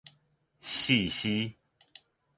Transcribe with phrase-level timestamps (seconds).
[0.59, 1.53] 死屍